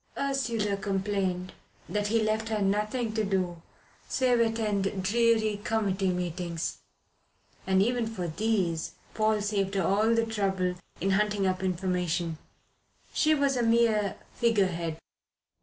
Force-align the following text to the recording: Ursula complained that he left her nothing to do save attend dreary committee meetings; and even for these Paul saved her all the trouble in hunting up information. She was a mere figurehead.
Ursula 0.17 0.77
complained 0.77 1.53
that 1.87 2.07
he 2.07 2.23
left 2.23 2.49
her 2.49 2.59
nothing 2.59 3.13
to 3.13 3.23
do 3.23 3.61
save 4.07 4.39
attend 4.39 5.03
dreary 5.03 5.61
committee 5.63 6.09
meetings; 6.09 6.79
and 7.67 7.83
even 7.83 8.07
for 8.07 8.27
these 8.27 8.93
Paul 9.13 9.41
saved 9.43 9.75
her 9.75 9.83
all 9.83 10.15
the 10.15 10.25
trouble 10.25 10.73
in 10.99 11.11
hunting 11.11 11.45
up 11.45 11.61
information. 11.61 12.39
She 13.13 13.35
was 13.35 13.55
a 13.55 13.61
mere 13.61 14.15
figurehead. 14.33 14.97